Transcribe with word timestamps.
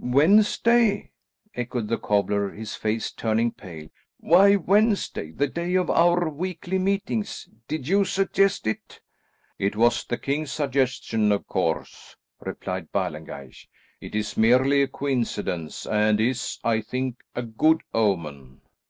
"Wednesday!" 0.00 1.12
echoed 1.54 1.88
the 1.88 1.96
cobbler, 1.96 2.50
his 2.50 2.74
face 2.74 3.10
turning 3.10 3.52
pale. 3.52 3.88
"Why 4.20 4.54
Wednesday, 4.54 5.30
the 5.32 5.46
day 5.46 5.76
of 5.76 5.88
our 5.88 6.28
weekly 6.28 6.78
meetings? 6.78 7.48
Did 7.68 7.88
you 7.88 8.04
suggest 8.04 8.66
it?" 8.66 9.00
"It 9.58 9.76
was 9.76 10.04
the 10.04 10.18
king's 10.18 10.52
suggestion, 10.52 11.32
of 11.32 11.46
course," 11.46 12.16
replied 12.38 12.92
Ballengeich. 12.92 13.66
"It 13.98 14.14
is 14.14 14.36
merely 14.36 14.82
a 14.82 14.88
coincidence, 14.88 15.86
and 15.86 16.20
is, 16.20 16.58
I 16.62 16.82
think, 16.82 17.20
a 17.34 17.40
good 17.40 17.80
omen." 17.94 18.60